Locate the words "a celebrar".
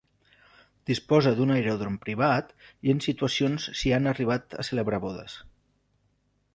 4.65-5.03